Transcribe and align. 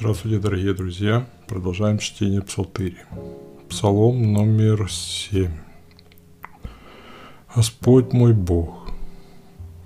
Здравствуйте, 0.00 0.38
дорогие 0.38 0.72
друзья. 0.72 1.26
Продолжаем 1.46 1.98
чтение 1.98 2.40
Псалтыри. 2.40 2.96
Псалом 3.68 4.32
номер 4.32 4.90
семь. 4.90 5.52
Господь 7.54 8.14
мой 8.14 8.32
Бог, 8.32 8.88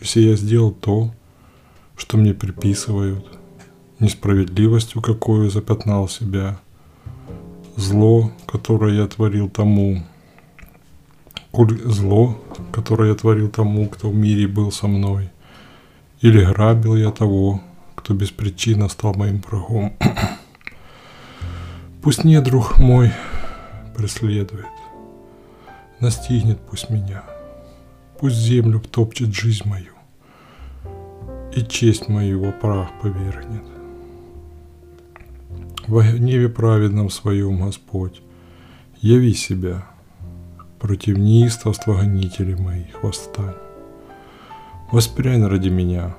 если 0.00 0.20
я 0.20 0.36
сделал 0.36 0.70
то, 0.70 1.12
что 1.96 2.18
мне 2.18 2.34
приписывают, 2.34 3.26
несправедливостью, 3.98 5.02
какую 5.02 5.50
запятнал 5.50 6.08
себя, 6.08 6.60
зло, 7.74 8.30
которое 8.46 8.94
я 8.94 9.08
творил 9.08 9.50
тому, 9.50 10.04
зло, 11.84 12.40
которое 12.70 13.08
я 13.08 13.16
творил 13.16 13.50
тому, 13.50 13.88
кто 13.88 14.10
в 14.10 14.14
мире 14.14 14.46
был 14.46 14.70
со 14.70 14.86
мной, 14.86 15.30
или 16.20 16.44
грабил 16.44 16.94
я 16.94 17.10
того, 17.10 17.60
кто 18.06 18.14
причины 18.14 18.88
стал 18.88 19.14
моим 19.14 19.40
врагом. 19.40 19.96
Пусть 22.02 22.22
не 22.22 22.40
друг 22.40 22.78
мой 22.78 23.10
преследует, 23.96 24.64
настигнет 25.98 26.60
пусть 26.70 26.88
меня, 26.88 27.24
пусть 28.20 28.36
землю 28.36 28.78
топчет 28.78 29.34
жизнь 29.34 29.68
мою, 29.68 29.92
и 31.52 31.62
честь 31.62 32.06
мою 32.06 32.44
во 32.44 32.52
прах 32.52 32.90
повергнет. 33.02 33.64
В 35.88 36.00
гневе 36.00 36.48
праведном 36.48 37.10
своем 37.10 37.64
Господь, 37.64 38.22
яви 39.00 39.34
себя, 39.34 39.84
против 40.78 41.18
неистовства 41.18 41.94
гонителей 41.94 42.54
моих 42.54 43.02
восстань. 43.02 43.56
Воспрянь 44.92 45.44
ради 45.44 45.70
меня, 45.70 46.14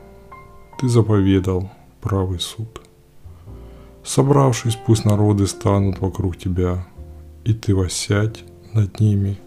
ты 0.81 0.89
заповедал, 0.89 1.71
правый 2.07 2.39
суд. 2.39 2.81
Собравшись, 4.01 4.77
пусть 4.77 5.03
народы 5.03 5.45
станут 5.45 5.99
вокруг 5.99 6.37
тебя, 6.37 6.87
и 7.43 7.53
ты 7.53 7.75
воссядь 7.75 8.45
над 8.71 9.01
ними 9.01 9.37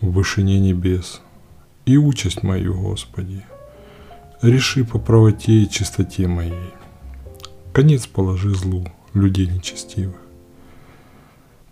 в 0.00 0.12
вышине 0.12 0.60
небес. 0.60 1.20
И 1.84 1.96
участь 1.96 2.44
мою, 2.44 2.80
Господи, 2.80 3.44
реши 4.40 4.84
по 4.84 5.00
правоте 5.00 5.62
и 5.62 5.68
чистоте 5.68 6.28
моей. 6.28 6.70
Конец 7.72 8.06
положи 8.06 8.54
злу 8.54 8.86
людей 9.12 9.48
нечестивых. 9.48 10.20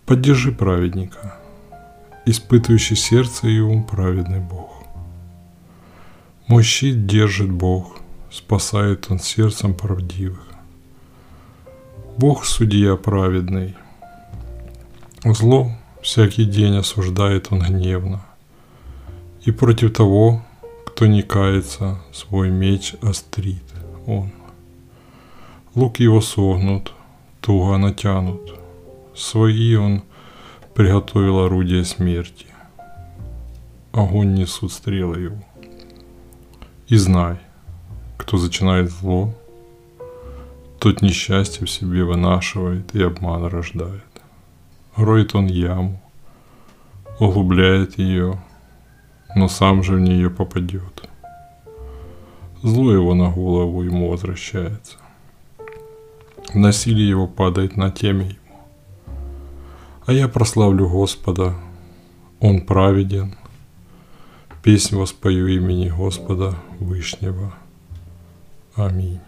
Поддержи 0.05 0.51
праведника, 0.51 1.39
испытывающий 2.25 2.97
сердце 2.97 3.47
и 3.47 3.59
ум 3.61 3.85
праведный 3.85 4.41
Бог. 4.41 4.83
Мой 6.47 6.63
щит 6.63 7.05
держит 7.05 7.49
Бог– 7.49 7.99
спасает 8.33 9.11
он 9.11 9.19
сердцем 9.19 9.75
правдивых. 9.75 10.43
Бог 12.17 12.45
судья 12.45 12.95
праведный. 12.95 13.75
Зло 15.23 15.71
всякий 16.01 16.45
день 16.45 16.77
осуждает 16.77 17.51
он 17.51 17.59
гневно. 17.59 18.25
И 19.45 19.51
против 19.51 19.93
того, 19.93 20.41
кто 20.85 21.05
не 21.05 21.21
кается, 21.21 22.01
свой 22.11 22.49
меч 22.49 22.95
острит 23.03 23.63
он. 24.07 24.31
Лук 25.75 25.99
его 25.99 26.19
согнут, 26.19 26.91
туго 27.39 27.77
натянут. 27.77 28.59
Свои 29.15 29.75
он 29.75 30.01
приготовил 30.73 31.39
орудие 31.39 31.85
смерти. 31.85 32.47
Огонь 33.91 34.33
несут 34.33 34.71
стрелы 34.71 35.19
его. 35.19 35.43
И 36.87 36.97
знай– 36.97 37.37
кто 38.23 38.37
зачинает 38.37 38.89
зло, 38.89 39.33
тот 40.79 41.01
несчастье 41.01 41.67
в 41.67 41.69
себе 41.69 42.05
вынашивает 42.05 42.95
и 42.95 43.03
обман 43.03 43.45
рождает. 43.47 44.05
Роет 44.95 45.35
он 45.35 45.47
яму, 45.47 46.01
углубляет 47.19 47.97
ее, 47.97 48.41
но 49.35 49.49
сам 49.49 49.83
же 49.83 49.95
в 49.95 49.99
нее 49.99 50.29
попадет. 50.29 51.09
Зло 52.61 52.93
его 52.93 53.13
на 53.13 53.29
голову 53.29 53.83
ему 53.83 54.09
возвращается. 54.09 54.95
Насилие 56.53 57.09
его 57.09 57.27
падает 57.27 57.75
на 57.75 57.91
теме 57.91 58.25
ему. 58.27 59.17
А 60.05 60.13
я 60.13 60.29
прославлю 60.29 60.87
Господа, 60.87 61.55
Он 62.39 62.61
праведен. 62.61 63.35
Песнь 64.61 64.95
воспою 64.95 65.47
имени 65.47 65.89
Господа 65.89 66.55
Вышнего– 66.79 67.53
Аминь. 68.76 69.20